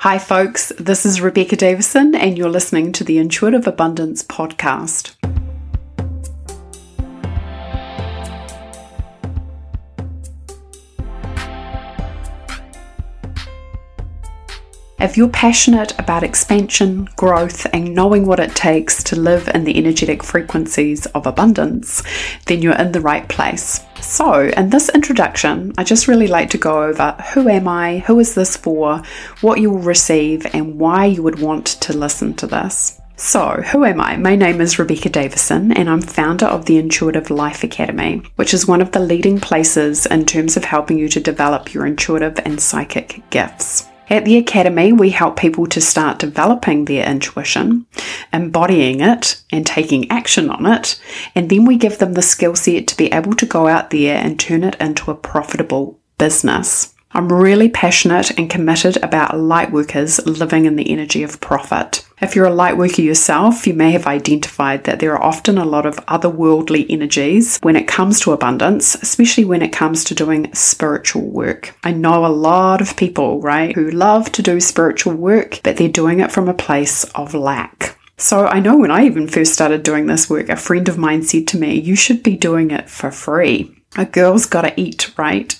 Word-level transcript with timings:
Hi, 0.00 0.18
folks. 0.18 0.72
This 0.78 1.04
is 1.04 1.20
Rebecca 1.20 1.56
Davison, 1.56 2.14
and 2.14 2.38
you're 2.38 2.48
listening 2.48 2.90
to 2.92 3.04
the 3.04 3.18
Intuitive 3.18 3.66
Abundance 3.66 4.22
Podcast. 4.22 5.14
If 15.00 15.16
you're 15.16 15.28
passionate 15.28 15.98
about 15.98 16.22
expansion, 16.22 17.08
growth, 17.16 17.66
and 17.72 17.94
knowing 17.94 18.26
what 18.26 18.38
it 18.38 18.54
takes 18.54 19.02
to 19.04 19.16
live 19.16 19.48
in 19.48 19.64
the 19.64 19.78
energetic 19.78 20.22
frequencies 20.22 21.06
of 21.06 21.26
abundance, 21.26 22.02
then 22.44 22.60
you're 22.60 22.76
in 22.76 22.92
the 22.92 23.00
right 23.00 23.26
place. 23.26 23.80
So, 24.02 24.50
in 24.54 24.68
this 24.68 24.90
introduction, 24.90 25.72
I 25.78 25.84
just 25.84 26.06
really 26.06 26.26
like 26.26 26.50
to 26.50 26.58
go 26.58 26.82
over 26.82 27.12
who 27.32 27.48
am 27.48 27.66
I, 27.66 28.00
who 28.00 28.20
is 28.20 28.34
this 28.34 28.58
for, 28.58 29.02
what 29.40 29.58
you 29.58 29.70
will 29.70 29.78
receive, 29.78 30.44
and 30.54 30.78
why 30.78 31.06
you 31.06 31.22
would 31.22 31.38
want 31.38 31.66
to 31.66 31.96
listen 31.96 32.34
to 32.34 32.46
this. 32.46 33.00
So, 33.16 33.62
who 33.72 33.86
am 33.86 34.02
I? 34.02 34.18
My 34.18 34.36
name 34.36 34.60
is 34.60 34.78
Rebecca 34.78 35.08
Davison, 35.08 35.72
and 35.72 35.88
I'm 35.88 36.02
founder 36.02 36.46
of 36.46 36.66
the 36.66 36.76
Intuitive 36.76 37.30
Life 37.30 37.64
Academy, 37.64 38.22
which 38.36 38.52
is 38.52 38.68
one 38.68 38.82
of 38.82 38.92
the 38.92 39.00
leading 39.00 39.40
places 39.40 40.04
in 40.04 40.26
terms 40.26 40.58
of 40.58 40.64
helping 40.64 40.98
you 40.98 41.08
to 41.08 41.20
develop 41.20 41.72
your 41.72 41.86
intuitive 41.86 42.38
and 42.44 42.60
psychic 42.60 43.22
gifts. 43.30 43.89
At 44.10 44.24
the 44.24 44.36
Academy, 44.36 44.92
we 44.92 45.10
help 45.10 45.38
people 45.38 45.66
to 45.68 45.80
start 45.80 46.18
developing 46.18 46.84
their 46.84 47.08
intuition, 47.08 47.86
embodying 48.32 49.00
it, 49.00 49.40
and 49.52 49.64
taking 49.64 50.10
action 50.10 50.50
on 50.50 50.66
it, 50.66 51.00
and 51.36 51.48
then 51.48 51.64
we 51.64 51.76
give 51.76 51.98
them 51.98 52.14
the 52.14 52.22
skill 52.22 52.56
set 52.56 52.88
to 52.88 52.96
be 52.96 53.06
able 53.12 53.34
to 53.34 53.46
go 53.46 53.68
out 53.68 53.90
there 53.90 54.16
and 54.16 54.38
turn 54.38 54.64
it 54.64 54.76
into 54.80 55.12
a 55.12 55.14
profitable 55.14 56.00
business. 56.18 56.92
I'm 57.12 57.32
really 57.32 57.68
passionate 57.68 58.36
and 58.36 58.50
committed 58.50 58.96
about 58.96 59.34
lightworkers 59.34 60.24
living 60.26 60.64
in 60.64 60.74
the 60.74 60.90
energy 60.90 61.22
of 61.22 61.40
profit. 61.40 62.04
If 62.20 62.36
you're 62.36 62.46
a 62.46 62.54
light 62.54 62.76
worker 62.76 63.00
yourself, 63.00 63.66
you 63.66 63.72
may 63.72 63.92
have 63.92 64.06
identified 64.06 64.84
that 64.84 65.00
there 65.00 65.14
are 65.14 65.22
often 65.22 65.56
a 65.56 65.64
lot 65.64 65.86
of 65.86 65.96
otherworldly 66.04 66.84
energies 66.90 67.56
when 67.62 67.76
it 67.76 67.88
comes 67.88 68.20
to 68.20 68.32
abundance, 68.32 68.94
especially 68.96 69.46
when 69.46 69.62
it 69.62 69.72
comes 69.72 70.04
to 70.04 70.14
doing 70.14 70.52
spiritual 70.52 71.22
work. 71.22 71.74
I 71.82 71.92
know 71.92 72.26
a 72.26 72.28
lot 72.28 72.82
of 72.82 72.96
people, 72.98 73.40
right, 73.40 73.74
who 73.74 73.90
love 73.90 74.30
to 74.32 74.42
do 74.42 74.60
spiritual 74.60 75.14
work, 75.14 75.60
but 75.62 75.78
they're 75.78 75.88
doing 75.88 76.20
it 76.20 76.30
from 76.30 76.46
a 76.46 76.54
place 76.54 77.04
of 77.14 77.32
lack. 77.32 77.96
So 78.18 78.46
I 78.46 78.60
know 78.60 78.76
when 78.76 78.90
I 78.90 79.06
even 79.06 79.26
first 79.26 79.54
started 79.54 79.82
doing 79.82 80.06
this 80.06 80.28
work, 80.28 80.50
a 80.50 80.56
friend 80.56 80.90
of 80.90 80.98
mine 80.98 81.22
said 81.22 81.48
to 81.48 81.58
me, 81.58 81.80
You 81.80 81.96
should 81.96 82.22
be 82.22 82.36
doing 82.36 82.70
it 82.70 82.90
for 82.90 83.10
free. 83.10 83.79
A 83.96 84.04
girl's 84.04 84.46
gotta 84.46 84.78
eat, 84.80 85.16
right? 85.18 85.58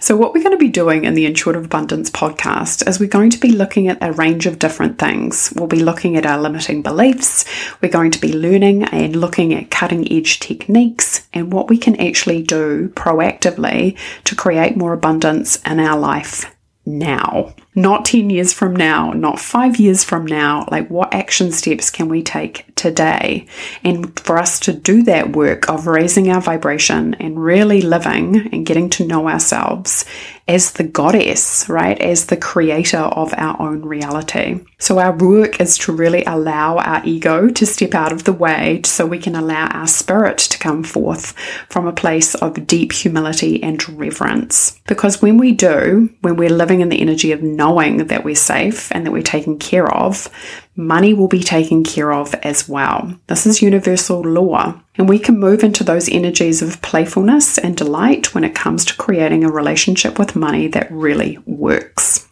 So, 0.00 0.16
what 0.16 0.34
we're 0.34 0.42
going 0.42 0.56
to 0.56 0.64
be 0.64 0.68
doing 0.68 1.04
in 1.04 1.14
the 1.14 1.26
Intuitive 1.26 1.64
Abundance 1.64 2.10
podcast 2.10 2.86
is 2.86 3.00
we're 3.00 3.08
going 3.08 3.30
to 3.30 3.40
be 3.40 3.50
looking 3.50 3.88
at 3.88 4.02
a 4.02 4.12
range 4.12 4.46
of 4.46 4.58
different 4.58 4.98
things. 4.98 5.52
We'll 5.56 5.66
be 5.66 5.82
looking 5.82 6.16
at 6.16 6.26
our 6.26 6.38
limiting 6.38 6.82
beliefs, 6.82 7.44
we're 7.80 7.88
going 7.88 8.10
to 8.12 8.20
be 8.20 8.32
learning 8.32 8.84
and 8.84 9.16
looking 9.16 9.54
at 9.54 9.70
cutting 9.70 10.10
edge 10.12 10.38
techniques 10.38 11.26
and 11.32 11.52
what 11.52 11.68
we 11.68 11.78
can 11.78 11.96
actually 11.96 12.42
do 12.42 12.88
proactively 12.90 13.98
to 14.24 14.36
create 14.36 14.76
more 14.76 14.92
abundance 14.92 15.60
in 15.62 15.80
our 15.80 15.98
life 15.98 16.54
now, 16.84 17.54
not 17.76 18.06
10 18.06 18.30
years 18.30 18.54
from 18.54 18.74
now, 18.74 19.12
not 19.12 19.38
five 19.38 19.76
years 19.76 20.02
from 20.02 20.24
now. 20.24 20.66
Like, 20.70 20.88
what 20.88 21.12
action 21.12 21.52
steps 21.52 21.90
can 21.90 22.08
we 22.08 22.22
take 22.22 22.64
today? 22.74 23.46
And 23.84 24.18
for 24.18 24.38
us 24.38 24.58
to 24.60 24.72
do 24.72 25.02
that 25.02 25.36
work 25.36 25.68
of 25.68 25.86
raising 25.86 26.30
our 26.30 26.40
vibration 26.40 27.14
and 27.14 27.38
really 27.38 27.82
living 27.82 28.48
and 28.50 28.64
getting 28.64 28.88
to 28.90 29.06
know 29.06 29.28
ourselves 29.28 30.06
as 30.48 30.72
the 30.72 30.84
goddess, 30.84 31.68
right? 31.68 32.00
As 32.00 32.26
the 32.26 32.36
creator 32.36 32.98
of 32.98 33.34
our 33.36 33.60
own 33.60 33.82
reality. 33.82 34.64
So, 34.78 34.98
our 34.98 35.16
work 35.16 35.60
is 35.60 35.76
to 35.78 35.92
really 35.92 36.24
allow 36.24 36.78
our 36.78 37.02
ego 37.04 37.48
to 37.48 37.66
step 37.66 37.94
out 37.94 38.12
of 38.12 38.24
the 38.24 38.32
way 38.32 38.82
so 38.84 39.04
we 39.04 39.18
can 39.18 39.34
allow 39.34 39.66
our 39.66 39.88
spirit 39.88 40.38
to 40.38 40.58
come 40.58 40.84
forth 40.84 41.32
from 41.68 41.86
a 41.86 41.92
place 41.92 42.34
of 42.36 42.66
deep 42.66 42.92
humility 42.92 43.60
and 43.62 43.86
reverence. 43.98 44.80
Because 44.86 45.20
when 45.20 45.36
we 45.36 45.52
do, 45.52 46.10
when 46.20 46.36
we're 46.36 46.48
living 46.48 46.80
in 46.80 46.90
the 46.90 47.00
energy 47.00 47.32
of 47.32 47.42
knowing 47.42 47.65
that 47.74 48.24
we're 48.24 48.34
safe 48.34 48.90
and 48.92 49.04
that 49.04 49.12
we're 49.12 49.22
taken 49.22 49.58
care 49.58 49.92
of, 49.92 50.28
money 50.76 51.14
will 51.14 51.28
be 51.28 51.42
taken 51.42 51.84
care 51.84 52.12
of 52.12 52.34
as 52.36 52.68
well. 52.68 53.14
This 53.26 53.46
is 53.46 53.62
universal 53.62 54.20
law. 54.20 54.80
And 54.96 55.08
we 55.08 55.18
can 55.18 55.38
move 55.38 55.62
into 55.62 55.84
those 55.84 56.08
energies 56.08 56.62
of 56.62 56.80
playfulness 56.82 57.58
and 57.58 57.76
delight 57.76 58.34
when 58.34 58.44
it 58.44 58.54
comes 58.54 58.84
to 58.86 58.96
creating 58.96 59.44
a 59.44 59.50
relationship 59.50 60.18
with 60.18 60.36
money 60.36 60.68
that 60.68 60.90
really 60.90 61.38
works. 61.46 62.28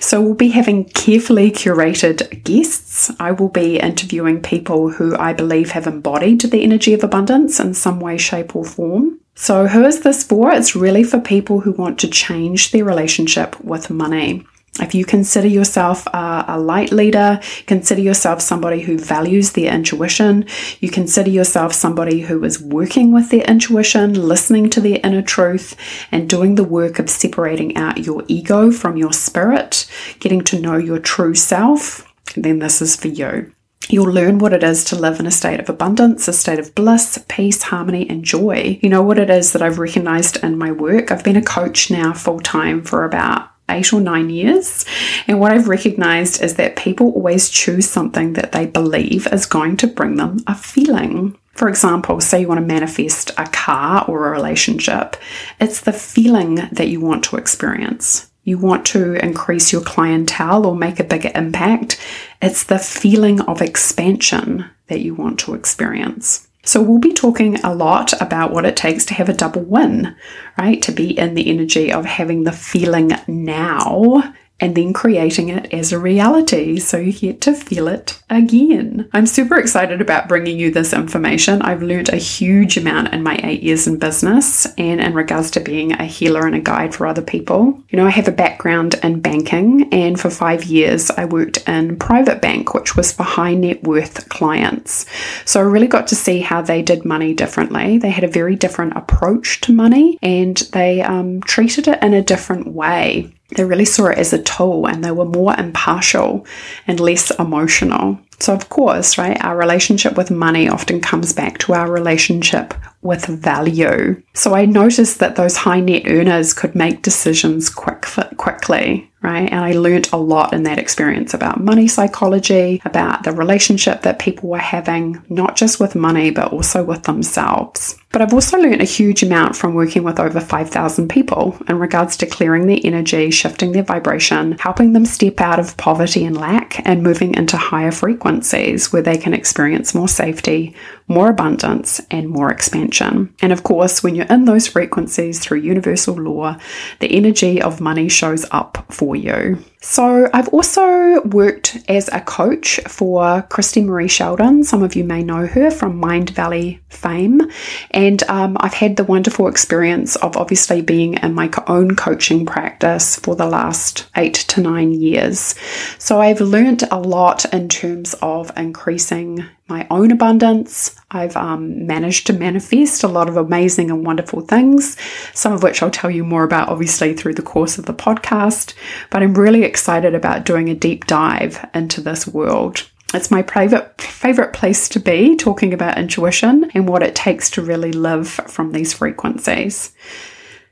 So, 0.00 0.20
we'll 0.20 0.34
be 0.34 0.48
having 0.48 0.86
carefully 0.86 1.52
curated 1.52 2.42
guests. 2.42 3.12
I 3.20 3.30
will 3.30 3.48
be 3.48 3.78
interviewing 3.78 4.42
people 4.42 4.90
who 4.90 5.16
I 5.16 5.32
believe 5.32 5.70
have 5.70 5.86
embodied 5.86 6.40
the 6.40 6.64
energy 6.64 6.94
of 6.94 7.04
abundance 7.04 7.60
in 7.60 7.74
some 7.74 8.00
way, 8.00 8.18
shape, 8.18 8.56
or 8.56 8.64
form. 8.64 9.20
So, 9.34 9.66
who 9.66 9.84
is 9.84 10.00
this 10.00 10.24
for? 10.24 10.52
It's 10.52 10.76
really 10.76 11.04
for 11.04 11.20
people 11.20 11.60
who 11.60 11.72
want 11.72 11.98
to 12.00 12.08
change 12.08 12.70
their 12.70 12.84
relationship 12.84 13.58
with 13.60 13.90
money. 13.90 14.46
If 14.80 14.94
you 14.94 15.04
consider 15.04 15.48
yourself 15.48 16.06
a, 16.06 16.46
a, 16.48 16.58
light 16.58 16.92
leader, 16.92 17.40
consider 17.66 18.00
yourself 18.00 18.40
somebody 18.40 18.80
who 18.80 18.96
values 18.96 19.52
their 19.52 19.70
intuition, 19.70 20.46
you 20.80 20.88
consider 20.88 21.28
yourself 21.28 21.74
somebody 21.74 22.20
who 22.20 22.42
is 22.42 22.58
working 22.58 23.12
with 23.12 23.28
their 23.28 23.44
intuition, 23.44 24.14
listening 24.14 24.70
to 24.70 24.80
their 24.80 24.98
inner 25.04 25.20
truth, 25.20 25.76
and 26.10 26.28
doing 26.28 26.54
the 26.54 26.64
work 26.64 26.98
of 26.98 27.10
separating 27.10 27.76
out 27.76 28.06
your 28.06 28.24
ego 28.28 28.70
from 28.70 28.96
your 28.96 29.12
spirit, 29.12 29.86
getting 30.20 30.40
to 30.44 30.58
know 30.58 30.78
your 30.78 30.98
true 30.98 31.34
self, 31.34 32.10
then 32.34 32.60
this 32.60 32.80
is 32.80 32.96
for 32.96 33.08
you. 33.08 33.52
You'll 33.90 34.10
learn 34.10 34.38
what 34.38 34.54
it 34.54 34.64
is 34.64 34.84
to 34.84 34.96
live 34.96 35.20
in 35.20 35.26
a 35.26 35.30
state 35.30 35.60
of 35.60 35.68
abundance, 35.68 36.28
a 36.28 36.32
state 36.32 36.58
of 36.58 36.74
bliss, 36.74 37.22
peace, 37.28 37.62
harmony, 37.64 38.08
and 38.08 38.24
joy. 38.24 38.78
You 38.80 38.88
know 38.88 39.02
what 39.02 39.18
it 39.18 39.28
is 39.28 39.52
that 39.52 39.60
I've 39.60 39.78
recognized 39.78 40.42
in 40.42 40.56
my 40.56 40.72
work? 40.72 41.12
I've 41.12 41.24
been 41.24 41.36
a 41.36 41.42
coach 41.42 41.90
now 41.90 42.14
full 42.14 42.40
time 42.40 42.82
for 42.82 43.04
about 43.04 43.51
eight 43.72 43.92
or 43.92 44.00
nine 44.00 44.30
years. 44.30 44.84
And 45.26 45.40
what 45.40 45.52
I've 45.52 45.68
recognized 45.68 46.42
is 46.42 46.54
that 46.54 46.76
people 46.76 47.12
always 47.12 47.48
choose 47.48 47.88
something 47.88 48.34
that 48.34 48.52
they 48.52 48.66
believe 48.66 49.26
is 49.32 49.46
going 49.46 49.76
to 49.78 49.86
bring 49.86 50.16
them 50.16 50.38
a 50.46 50.54
feeling. 50.54 51.36
For 51.54 51.68
example, 51.68 52.20
say 52.20 52.40
you 52.40 52.48
want 52.48 52.60
to 52.60 52.66
manifest 52.66 53.30
a 53.36 53.46
car 53.46 54.04
or 54.08 54.28
a 54.28 54.30
relationship, 54.30 55.16
it's 55.60 55.80
the 55.80 55.92
feeling 55.92 56.56
that 56.72 56.88
you 56.88 57.00
want 57.00 57.24
to 57.24 57.36
experience. 57.36 58.30
You 58.44 58.58
want 58.58 58.84
to 58.86 59.14
increase 59.24 59.72
your 59.72 59.82
clientele 59.82 60.66
or 60.66 60.74
make 60.74 60.98
a 60.98 61.04
bigger 61.04 61.30
impact. 61.34 62.00
It's 62.40 62.64
the 62.64 62.78
feeling 62.78 63.40
of 63.42 63.62
expansion 63.62 64.64
that 64.88 65.00
you 65.00 65.14
want 65.14 65.38
to 65.40 65.54
experience. 65.54 66.48
So, 66.64 66.80
we'll 66.80 66.98
be 66.98 67.12
talking 67.12 67.56
a 67.56 67.74
lot 67.74 68.12
about 68.20 68.52
what 68.52 68.64
it 68.64 68.76
takes 68.76 69.04
to 69.06 69.14
have 69.14 69.28
a 69.28 69.34
double 69.34 69.62
win, 69.62 70.14
right? 70.56 70.80
To 70.82 70.92
be 70.92 71.18
in 71.18 71.34
the 71.34 71.50
energy 71.50 71.92
of 71.92 72.04
having 72.04 72.44
the 72.44 72.52
feeling 72.52 73.12
now 73.26 74.34
and 74.62 74.76
then 74.76 74.92
creating 74.92 75.48
it 75.48 75.74
as 75.74 75.92
a 75.92 75.98
reality 75.98 76.78
so 76.78 76.96
you 76.96 77.12
get 77.12 77.40
to 77.40 77.52
feel 77.52 77.88
it 77.88 78.22
again. 78.30 79.08
I'm 79.12 79.26
super 79.26 79.56
excited 79.56 80.00
about 80.00 80.28
bringing 80.28 80.56
you 80.56 80.70
this 80.70 80.92
information. 80.92 81.60
I've 81.62 81.82
learned 81.82 82.10
a 82.10 82.16
huge 82.16 82.76
amount 82.76 83.12
in 83.12 83.24
my 83.24 83.40
eight 83.42 83.64
years 83.64 83.88
in 83.88 83.98
business 83.98 84.66
and 84.78 85.00
in 85.00 85.14
regards 85.14 85.50
to 85.52 85.60
being 85.60 85.92
a 85.92 86.04
healer 86.04 86.46
and 86.46 86.54
a 86.54 86.60
guide 86.60 86.94
for 86.94 87.08
other 87.08 87.22
people. 87.22 87.82
You 87.88 87.98
know, 87.98 88.06
I 88.06 88.10
have 88.10 88.28
a 88.28 88.32
background 88.32 88.94
in 89.02 89.20
banking, 89.20 89.92
and 89.92 90.18
for 90.18 90.30
five 90.30 90.62
years 90.64 91.10
I 91.10 91.24
worked 91.24 91.68
in 91.68 91.98
private 91.98 92.40
bank, 92.40 92.72
which 92.72 92.94
was 92.94 93.12
for 93.12 93.24
high 93.24 93.54
net 93.54 93.82
worth 93.82 94.28
clients. 94.28 95.06
So 95.44 95.58
I 95.58 95.64
really 95.64 95.88
got 95.88 96.06
to 96.08 96.14
see 96.14 96.38
how 96.38 96.62
they 96.62 96.82
did 96.82 97.04
money 97.04 97.34
differently. 97.34 97.98
They 97.98 98.10
had 98.10 98.22
a 98.22 98.28
very 98.28 98.54
different 98.54 98.96
approach 98.96 99.60
to 99.62 99.72
money 99.72 100.20
and 100.22 100.56
they 100.72 101.02
um, 101.02 101.40
treated 101.40 101.88
it 101.88 102.00
in 102.00 102.14
a 102.14 102.22
different 102.22 102.68
way. 102.68 103.32
They 103.56 103.64
really 103.64 103.84
saw 103.84 104.06
it 104.06 104.18
as 104.18 104.32
a 104.32 104.42
tool 104.42 104.86
and 104.86 105.04
they 105.04 105.10
were 105.10 105.24
more 105.24 105.54
impartial 105.58 106.46
and 106.86 107.00
less 107.00 107.30
emotional. 107.38 108.18
So, 108.42 108.52
of 108.52 108.68
course, 108.70 109.18
right, 109.18 109.40
our 109.44 109.56
relationship 109.56 110.16
with 110.16 110.32
money 110.32 110.68
often 110.68 111.00
comes 111.00 111.32
back 111.32 111.58
to 111.58 111.74
our 111.74 111.88
relationship 111.88 112.74
with 113.00 113.26
value. 113.26 114.20
So, 114.34 114.54
I 114.54 114.64
noticed 114.64 115.20
that 115.20 115.36
those 115.36 115.56
high 115.56 115.78
net 115.78 116.02
earners 116.06 116.52
could 116.52 116.74
make 116.74 117.02
decisions 117.02 117.70
quick, 117.70 118.04
quickly, 118.38 119.08
right? 119.22 119.48
And 119.48 119.64
I 119.64 119.72
learned 119.74 120.08
a 120.12 120.16
lot 120.16 120.52
in 120.52 120.64
that 120.64 120.80
experience 120.80 121.34
about 121.34 121.62
money 121.62 121.86
psychology, 121.86 122.82
about 122.84 123.22
the 123.22 123.30
relationship 123.30 124.02
that 124.02 124.18
people 124.18 124.48
were 124.48 124.58
having, 124.58 125.22
not 125.28 125.54
just 125.54 125.78
with 125.78 125.94
money, 125.94 126.32
but 126.32 126.52
also 126.52 126.82
with 126.82 127.04
themselves. 127.04 127.96
But 128.12 128.20
I've 128.20 128.34
also 128.34 128.58
learned 128.58 128.82
a 128.82 128.84
huge 128.84 129.22
amount 129.22 129.56
from 129.56 129.72
working 129.72 130.02
with 130.02 130.20
over 130.20 130.38
5,000 130.38 131.08
people 131.08 131.56
in 131.66 131.78
regards 131.78 132.14
to 132.18 132.26
clearing 132.26 132.66
their 132.66 132.78
energy, 132.84 133.30
shifting 133.30 133.72
their 133.72 133.82
vibration, 133.82 134.58
helping 134.58 134.92
them 134.92 135.06
step 135.06 135.40
out 135.40 135.58
of 135.58 135.78
poverty 135.78 136.26
and 136.26 136.36
lack, 136.36 136.86
and 136.86 137.02
moving 137.02 137.34
into 137.34 137.56
higher 137.56 137.90
frequencies 137.90 138.92
where 138.92 139.00
they 139.00 139.16
can 139.16 139.32
experience 139.32 139.94
more 139.94 140.08
safety, 140.08 140.74
more 141.08 141.30
abundance, 141.30 142.02
and 142.10 142.28
more 142.28 142.52
expansion. 142.52 143.34
And 143.40 143.50
of 143.50 143.62
course, 143.62 144.02
when 144.02 144.14
you're 144.14 144.26
in 144.26 144.44
those 144.44 144.68
frequencies 144.68 145.40
through 145.40 145.60
universal 145.60 146.14
law, 146.14 146.58
the 147.00 147.16
energy 147.16 147.62
of 147.62 147.80
money 147.80 148.10
shows 148.10 148.44
up 148.50 148.84
for 148.90 149.16
you. 149.16 149.64
So, 149.84 150.30
I've 150.32 150.46
also 150.50 151.22
worked 151.22 151.76
as 151.88 152.08
a 152.12 152.20
coach 152.20 152.78
for 152.86 153.42
Christie 153.50 153.82
Marie 153.82 154.06
Sheldon. 154.06 154.62
Some 154.62 154.84
of 154.84 154.94
you 154.94 155.02
may 155.02 155.24
know 155.24 155.48
her 155.48 155.72
from 155.72 156.00
Mindvalley 156.00 156.78
fame. 156.88 157.50
And 157.90 158.22
um, 158.28 158.56
I've 158.60 158.74
had 158.74 158.94
the 158.94 159.02
wonderful 159.02 159.48
experience 159.48 160.14
of 160.14 160.36
obviously 160.36 160.82
being 160.82 161.14
in 161.14 161.34
my 161.34 161.50
own 161.66 161.96
coaching 161.96 162.46
practice 162.46 163.16
for 163.16 163.34
the 163.34 163.46
last 163.46 164.06
eight 164.16 164.34
to 164.34 164.60
nine 164.60 164.92
years. 164.92 165.56
So, 165.98 166.20
I've 166.20 166.40
learned 166.40 166.84
a 166.92 167.00
lot 167.00 167.52
in 167.52 167.68
terms 167.68 168.14
of 168.22 168.56
increasing 168.56 169.44
my 169.72 169.86
own 169.90 170.10
abundance. 170.10 170.94
I've 171.10 171.34
um, 171.34 171.86
managed 171.86 172.26
to 172.26 172.34
manifest 172.34 173.02
a 173.02 173.08
lot 173.08 173.30
of 173.30 173.38
amazing 173.38 173.90
and 173.90 174.04
wonderful 174.04 174.42
things, 174.42 174.98
some 175.32 175.54
of 175.54 175.62
which 175.62 175.82
I'll 175.82 175.90
tell 175.90 176.10
you 176.10 176.24
more 176.24 176.44
about 176.44 176.68
obviously 176.68 177.14
through 177.14 177.34
the 177.34 177.42
course 177.42 177.78
of 177.78 177.86
the 177.86 177.94
podcast. 177.94 178.74
But 179.08 179.22
I'm 179.22 179.32
really 179.32 179.64
excited 179.64 180.14
about 180.14 180.44
doing 180.44 180.68
a 180.68 180.74
deep 180.74 181.06
dive 181.06 181.66
into 181.72 182.02
this 182.02 182.26
world. 182.26 182.86
It's 183.14 183.30
my 183.30 183.40
private 183.40 183.98
favorite 183.98 184.52
place 184.52 184.90
to 184.90 185.00
be 185.00 185.36
talking 185.36 185.72
about 185.72 185.98
intuition 185.98 186.70
and 186.74 186.86
what 186.86 187.02
it 187.02 187.14
takes 187.14 187.48
to 187.52 187.62
really 187.62 187.92
live 187.92 188.28
from 188.28 188.72
these 188.72 188.92
frequencies. 188.92 189.92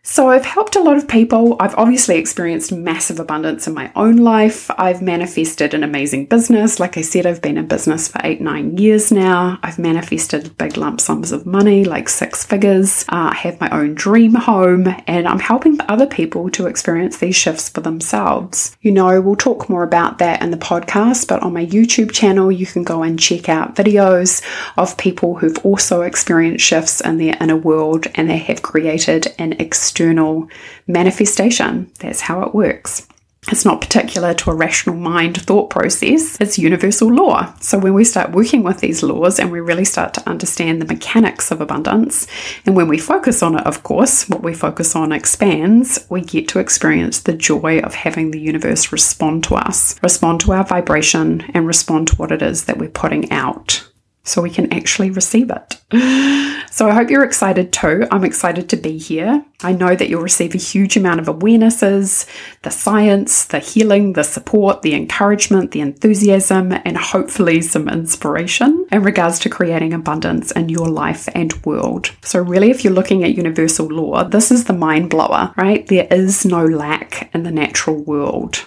So, 0.03 0.31
I've 0.31 0.47
helped 0.47 0.77
a 0.77 0.83
lot 0.83 0.97
of 0.97 1.07
people. 1.07 1.57
I've 1.61 1.75
obviously 1.77 2.17
experienced 2.17 2.73
massive 2.73 3.21
abundance 3.21 3.67
in 3.67 3.75
my 3.75 3.93
own 3.95 4.17
life. 4.17 4.71
I've 4.79 5.03
manifested 5.03 5.75
an 5.75 5.85
amazing 5.85 6.25
business. 6.25 6.81
Like 6.81 6.97
I 6.97 7.03
said, 7.03 7.27
I've 7.27 7.43
been 7.43 7.59
in 7.59 7.67
business 7.67 8.09
for 8.09 8.19
eight, 8.25 8.41
nine 8.41 8.79
years 8.79 9.13
now. 9.13 9.59
I've 9.63 9.79
manifested 9.79 10.57
big 10.57 10.79
lump 10.79 11.03
sums 11.03 11.33
of 11.33 11.45
money, 11.45 11.85
like 11.85 12.09
six 12.09 12.47
figures. 12.47 13.05
Uh, 13.11 13.31
I 13.33 13.35
have 13.35 13.61
my 13.61 13.69
own 13.71 13.95
dream 13.95 14.35
home, 14.35 14.89
and 15.07 15.29
I'm 15.29 15.39
helping 15.39 15.79
other 15.83 16.07
people 16.07 16.49
to 16.53 16.67
experience 16.67 17.19
these 17.19 17.37
shifts 17.37 17.69
for 17.69 17.83
themselves. 17.83 18.75
You 18.81 18.93
know, 18.93 19.21
we'll 19.21 19.37
talk 19.37 19.69
more 19.69 19.83
about 19.83 20.17
that 20.17 20.41
in 20.41 20.51
the 20.51 20.57
podcast, 20.57 21.29
but 21.29 21.43
on 21.43 21.53
my 21.53 21.67
YouTube 21.67 22.11
channel, 22.11 22.51
you 22.51 22.65
can 22.65 22.85
go 22.85 23.03
and 23.03 23.21
check 23.21 23.51
out 23.51 23.77
videos 23.77 24.43
of 24.79 24.97
people 24.97 25.37
who've 25.37 25.59
also 25.65 26.01
experienced 26.01 26.65
shifts 26.65 27.03
in 27.03 27.19
their 27.19 27.37
inner 27.39 27.57
world 27.57 28.07
and 28.15 28.31
they 28.31 28.39
have 28.39 28.63
created 28.63 29.35
an 29.39 29.53
external 29.91 30.49
manifestation. 30.87 31.91
That's 31.99 32.21
how 32.21 32.43
it 32.43 32.55
works. 32.55 33.09
It's 33.49 33.65
not 33.65 33.81
particular 33.81 34.35
to 34.35 34.51
a 34.51 34.55
rational 34.55 34.95
mind 34.95 35.41
thought 35.43 35.71
process, 35.71 36.39
it's 36.41 36.59
universal 36.59 37.13
law. 37.13 37.53
So, 37.61 37.79
when 37.79 37.95
we 37.95 38.05
start 38.05 38.33
working 38.33 38.63
with 38.63 38.81
these 38.81 39.03
laws 39.03 39.41
and 39.41 39.51
we 39.51 39.61
really 39.61 39.87
start 39.87 40.15
to 40.15 40.29
understand 40.29 40.81
the 40.81 40.87
mechanics 40.95 41.51
of 41.51 41.61
abundance, 41.61 42.29
and 42.67 42.77
when 42.77 42.87
we 42.87 42.99
focus 42.99 43.43
on 43.43 43.59
it, 43.59 43.67
of 43.67 43.83
course, 43.83 44.29
what 44.29 44.43
we 44.43 44.55
focus 44.55 44.95
on 44.95 45.11
expands, 45.11 46.07
we 46.11 46.21
get 46.21 46.49
to 46.49 46.61
experience 46.61 47.21
the 47.21 47.33
joy 47.33 47.81
of 47.81 47.95
having 47.95 48.31
the 48.31 48.41
universe 48.41 48.93
respond 48.93 49.43
to 49.45 49.57
us, 49.57 50.01
respond 50.03 50.41
to 50.43 50.53
our 50.53 50.65
vibration, 50.65 51.41
and 51.55 51.67
respond 51.67 52.09
to 52.09 52.17
what 52.17 52.31
it 52.31 52.43
is 52.43 52.67
that 52.67 52.79
we're 52.79 52.91
putting 52.91 53.33
out 53.33 53.90
so 54.23 54.43
we 54.43 54.51
can 54.51 54.73
actually 54.73 55.11
receive 55.11 55.51
it. 55.51 55.81
So 56.73 56.89
I 56.89 56.95
hope 56.95 57.11
you're 57.11 57.25
excited 57.25 57.73
too. 57.73 58.07
I'm 58.13 58.25
excited 58.25 58.69
to 58.69 58.77
be 58.77 58.97
here. 58.97 59.45
I 59.63 59.73
know 59.73 59.97
that 59.97 60.09
you'll 60.09 60.23
receive 60.23 60.55
a 60.55 60.59
huge 60.59 60.97
amount 60.97 61.19
of 61.19 61.27
awarenesses, 61.27 62.27
the 62.63 62.71
science, 62.71 63.45
the 63.45 63.59
healing, 63.59 64.13
the 64.13 64.23
support, 64.23 64.83
the 64.83 64.95
encouragement, 64.95 65.73
the 65.73 65.81
enthusiasm, 65.81 66.73
and 66.73 66.97
hopefully 66.97 67.61
some 67.61 67.89
inspiration 67.89 68.87
in 68.93 69.03
regards 69.03 69.41
to 69.41 69.51
creating 69.51 69.93
abundance 69.93 70.53
in 70.53 70.69
your 70.69 70.89
life 70.89 71.29
and 71.35 71.53
world. 71.67 72.13
So, 72.23 72.41
really, 72.41 72.71
if 72.71 72.85
you're 72.85 72.95
looking 72.95 73.25
at 73.25 73.35
universal 73.37 73.89
law, 73.89 74.23
this 74.23 74.53
is 74.53 74.65
the 74.65 74.73
mind 74.73 75.11
blower, 75.11 75.53
right? 75.57 75.85
There 75.87 76.07
is 76.11 76.47
no 76.47 76.65
lack 76.65 77.35
in 77.35 77.43
the 77.43 77.51
natural 77.51 77.97
world. 77.97 78.65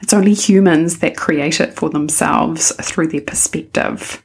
It's 0.00 0.14
only 0.14 0.34
humans 0.34 1.00
that 1.00 1.16
create 1.16 1.60
it 1.60 1.74
for 1.74 1.90
themselves 1.90 2.72
through 2.80 3.08
their 3.08 3.20
perspective. 3.20 4.23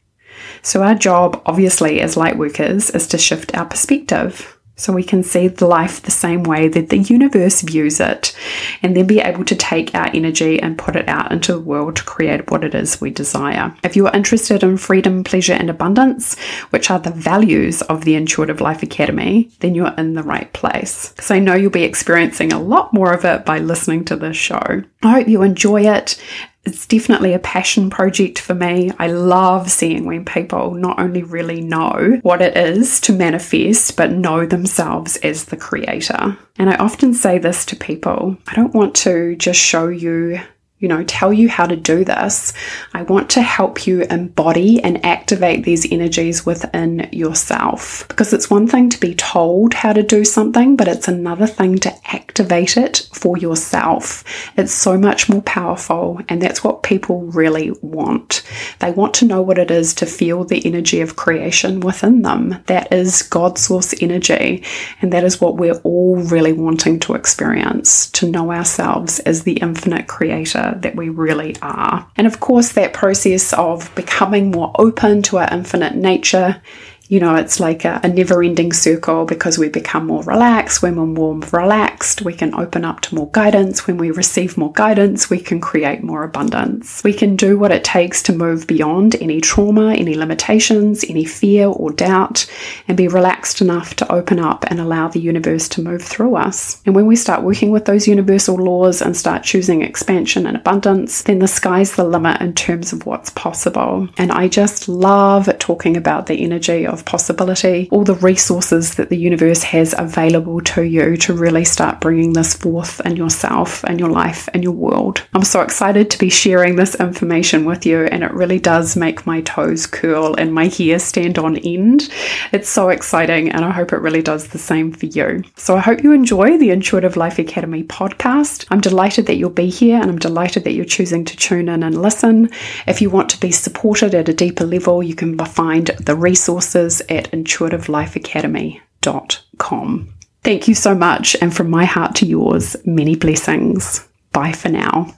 So, 0.62 0.84
our 0.84 0.96
job, 0.96 1.42
obviously, 1.46 2.02
as 2.02 2.18
light 2.18 2.38
workers, 2.38 2.90
is 2.90 3.08
to 3.08 3.18
shift 3.18 3.56
our 3.56 3.66
perspective 3.66 4.60
so 4.80 4.94
we 4.94 5.04
can 5.04 5.24
see 5.24 5.50
life 5.50 6.02
the 6.02 6.12
same 6.12 6.44
way 6.44 6.68
that 6.70 6.90
the 6.90 6.98
universe 6.98 7.62
views 7.62 8.00
it 8.00 8.36
and 8.82 8.96
then 8.96 9.06
be 9.06 9.20
able 9.20 9.44
to 9.44 9.56
take 9.56 9.94
our 9.94 10.10
energy 10.14 10.60
and 10.62 10.78
put 10.78 10.96
it 10.96 11.08
out 11.10 11.32
into 11.32 11.52
the 11.52 11.60
world 11.60 11.98
to 11.98 12.04
create 12.04 12.50
what 12.50 12.64
it 12.64 12.74
is 12.74 13.02
we 13.02 13.10
desire. 13.10 13.76
If 13.84 13.96
you 13.96 14.08
are 14.08 14.16
interested 14.16 14.64
in 14.64 14.78
freedom, 14.78 15.24
pleasure, 15.24 15.54
and 15.54 15.70
abundance, 15.70 16.40
which 16.70 16.90
are 16.90 17.00
the 17.00 17.12
values 17.12 17.82
of 17.84 18.06
the 18.06 18.16
Intuitive 18.16 18.62
Life 18.62 18.82
Academy, 18.82 19.52
then 19.60 19.76
you're 19.76 19.94
in 19.98 20.14
the 20.14 20.24
right 20.24 20.52
place. 20.54 21.10
Because 21.10 21.32
I 21.32 21.40
know 21.40 21.56
you'll 21.56 21.72
be 21.72 21.84
experiencing 21.84 22.54
a 22.54 22.62
lot 22.62 22.94
more 22.94 23.12
of 23.12 23.26
it 23.26 23.46
by 23.46 23.60
listening 23.60 24.06
to 24.06 24.16
this 24.16 24.38
show. 24.38 24.84
I 25.04 25.12
hope 25.12 25.28
you 25.28 25.42
enjoy 25.42 25.82
it 25.82 26.22
it's 26.70 26.86
definitely 26.86 27.34
a 27.34 27.40
passion 27.40 27.90
project 27.90 28.40
for 28.40 28.54
me. 28.54 28.92
I 29.00 29.08
love 29.08 29.72
seeing 29.72 30.06
when 30.06 30.24
people 30.24 30.76
not 30.76 31.00
only 31.00 31.24
really 31.24 31.62
know 31.62 32.20
what 32.22 32.44
it 32.44 32.56
is 32.56 33.02
to 33.02 33.14
manifest, 33.14 33.98
but 33.98 34.12
know 34.12 34.46
themselves 34.46 35.18
as 35.18 35.46
the 35.46 35.58
creator. 35.58 36.38
And 36.58 36.70
I 36.70 36.76
often 36.76 37.16
say 37.16 37.40
this 37.40 37.66
to 37.66 37.76
people 37.76 38.38
I 38.48 38.56
don't 38.56 38.76
want 38.76 38.96
to 38.98 39.36
just 39.36 39.60
show 39.60 39.88
you 39.88 40.40
you 40.80 40.88
know, 40.88 41.04
tell 41.04 41.34
you 41.34 41.50
how 41.50 41.66
to 41.66 41.76
do 41.76 42.06
this. 42.06 42.54
I 42.94 43.04
want 43.04 43.30
to 43.32 43.42
help 43.42 43.86
you 43.86 44.04
embody 44.04 44.82
and 44.82 45.06
activate 45.06 45.66
these 45.66 45.92
energies 45.92 46.46
within 46.46 47.10
yourself. 47.12 48.06
Because 48.08 48.32
it's 48.32 48.50
one 48.50 48.66
thing 48.66 48.90
to 48.90 49.00
be 49.00 49.14
told 49.14 49.74
how 49.74 49.92
to 49.92 50.02
do 50.02 50.24
something, 50.24 50.78
but 50.78 50.88
it's 50.88 51.10
another 51.10 51.48
thing 51.48 51.78
to 51.80 51.94
activate 52.14 52.78
it 52.78 53.10
for 53.14 53.38
yourself. 53.38 54.24
It's 54.58 54.72
so 54.72 54.98
much 54.98 55.28
more 55.28 55.42
powerful, 55.42 56.22
and 56.30 56.42
that's 56.42 56.64
what 56.64 56.84
people 56.84 57.24
really 57.24 57.72
want. 57.82 58.44
They 58.80 58.92
want 58.92 59.14
to 59.16 59.26
know 59.26 59.42
what 59.42 59.58
it 59.58 59.72
is 59.72 59.94
to 59.96 60.06
feel 60.06 60.46
the 60.46 60.66
energy 60.66 61.02
of 61.02 61.18
creation 61.18 61.82
within 61.82 62.22
them. 62.22 62.56
That 62.68 62.94
is 62.94 63.22
God 63.22 63.58
source 63.58 63.94
energy, 64.02 64.64
and 65.02 65.12
that 65.12 65.26
is 65.26 65.42
what 65.42 65.58
we're 65.58 65.80
all 65.82 66.16
really 66.18 66.54
wanting 66.54 67.00
to 67.02 67.16
experience 67.16 68.10
to 68.12 68.30
know 68.30 68.54
ourselves 68.54 69.20
as 69.20 69.44
the 69.44 69.58
infinite 69.58 70.08
creator 70.08 70.69
that 70.78 70.96
we 70.96 71.10
really 71.10 71.56
are. 71.62 72.08
And 72.16 72.28
of 72.28 72.40
course, 72.40 72.74
that 72.74 72.94
process 72.94 73.54
of 73.54 73.94
becoming 73.96 74.52
more 74.52 74.72
open 74.76 75.22
to 75.24 75.38
our 75.38 75.50
infinite 75.52 75.96
nature 75.96 76.62
you 77.10 77.20
know, 77.20 77.34
it's 77.34 77.60
like 77.60 77.86
a, 77.86 78.00
a 78.04 78.08
never 78.08 78.44
ending 78.44 78.72
circle 78.72 79.26
because 79.26 79.58
we 79.58 79.68
become 79.68 80.06
more 80.06 80.22
relaxed. 80.24 80.84
When 80.84 80.96
we're 80.96 81.08
more 81.08 81.40
relaxed, 81.52 82.22
we 82.22 82.36
can 82.36 82.54
open 82.54 82.86
up 82.86 83.02
to 83.02 83.16
more 83.16 83.32
guidance. 83.32 83.88
When 83.88 83.98
we 83.98 84.12
receive 84.12 84.60
more 84.60 84.72
guidance, 84.72 85.28
we 85.28 85.40
can 85.40 85.60
create 85.60 86.04
more 86.04 86.24
abundance. 86.24 87.04
We 87.04 87.14
can 87.14 87.36
do 87.36 87.58
what 87.58 87.72
it 87.72 87.84
takes 87.84 88.22
to 88.24 88.34
move 88.34 88.68
beyond 88.68 89.16
any 89.16 89.42
trauma, 89.42 89.94
any 89.94 90.14
limitations, 90.14 91.04
any 91.10 91.26
fear 91.26 91.66
or 91.66 91.92
doubt, 91.92 92.46
and 92.88 92.96
be 92.96 93.08
relaxed 93.08 93.60
enough 93.60 93.96
to 93.96 94.12
open 94.12 94.38
up 94.38 94.64
and 94.68 94.80
allow 94.80 95.08
the 95.08 95.20
universe 95.20 95.68
to 95.70 95.82
move 95.82 96.04
through 96.04 96.36
us. 96.36 96.80
And 96.86 96.94
when 96.94 97.08
we 97.08 97.16
start 97.16 97.42
working 97.42 97.72
with 97.72 97.86
those 97.86 98.08
universal 98.08 98.56
laws 98.56 99.02
and 99.02 99.18
start 99.18 99.42
choosing 99.42 99.82
expansion 99.82 100.46
and 100.46 100.56
abundance, 100.56 101.24
then 101.24 101.40
the 101.40 101.48
sky's 101.48 101.96
the 101.96 102.04
limit 102.04 102.40
in 102.40 102.54
terms 102.54 102.94
of 102.94 103.08
what's 103.08 103.32
possible. 103.32 104.08
And 104.20 104.32
I 104.32 104.48
just 104.48 104.88
love 104.88 105.50
talking 105.58 105.98
about 105.98 106.28
the 106.28 106.44
energy 106.44 106.86
of 106.86 106.99
of 107.00 107.06
possibility, 107.06 107.88
all 107.92 108.04
the 108.04 108.16
resources 108.16 108.96
that 108.96 109.10
the 109.10 109.18
universe 109.18 109.64
has 109.64 109.96
available 109.98 110.62
to 110.62 110.84
you 110.84 111.18
to 111.18 111.34
really 111.34 111.64
start 111.64 112.02
bringing 112.02 112.34
this 112.34 112.54
forth 112.54 113.02
in 113.06 113.16
yourself 113.16 113.84
and 113.86 114.00
your 114.00 114.10
life 114.10 114.50
and 114.54 114.64
your 114.64 114.74
world. 114.74 115.26
I'm 115.34 115.44
so 115.44 115.62
excited 115.62 116.10
to 116.12 116.18
be 116.18 116.30
sharing 116.30 116.76
this 116.76 116.96
information 116.96 117.66
with 117.66 117.86
you, 117.86 118.06
and 118.06 118.24
it 118.24 118.34
really 118.34 118.60
does 118.60 118.96
make 118.96 119.26
my 119.26 119.42
toes 119.42 119.88
curl 119.88 120.36
and 120.36 120.54
my 120.54 120.68
hair 120.68 121.00
stand 121.00 121.38
on 121.40 121.58
end. 121.58 122.10
It's 122.52 122.70
so 122.70 122.90
exciting, 122.90 123.50
and 123.50 123.64
I 123.64 123.72
hope 123.72 123.94
it 123.94 124.02
really 124.02 124.22
does 124.22 124.50
the 124.50 124.58
same 124.58 124.92
for 124.92 125.06
you. 125.06 125.44
So 125.56 125.78
I 125.78 125.82
hope 125.82 126.04
you 126.04 126.12
enjoy 126.12 126.58
the 126.58 126.72
Intuitive 126.72 127.16
Life 127.16 127.40
Academy 127.40 127.84
podcast. 127.84 128.66
I'm 128.70 128.82
delighted 128.82 129.26
that 129.28 129.38
you'll 129.38 129.50
be 129.50 129.70
here, 129.70 130.00
and 130.02 130.10
I'm 130.10 130.20
delighted 130.20 130.64
that 130.66 130.74
you're 130.74 130.86
choosing 130.86 131.24
to 131.26 131.38
tune 131.38 131.70
in 131.70 131.84
and 131.84 132.02
listen. 132.02 132.50
If 132.88 133.02
you 133.02 133.10
want 133.10 133.30
to 133.30 133.40
be 133.40 133.52
supported 133.52 134.14
at 134.14 134.30
a 134.30 134.34
deeper 134.34 134.66
level, 134.66 135.02
you 135.02 135.16
can 135.16 135.38
find 135.38 135.88
the 135.88 136.16
resources 136.16 136.89
at 137.10 137.32
intuitivelifeacademy.com. 137.32 140.14
Thank 140.44 140.68
you 140.68 140.76
so 140.76 140.94
much, 140.96 141.36
and 141.42 141.56
from 141.56 141.70
my 141.70 141.86
heart 141.86 142.16
to 142.16 142.26
yours, 142.26 142.76
many 142.86 143.16
blessings. 143.16 144.08
Bye 144.32 144.54
for 144.54 144.70
now. 144.70 145.14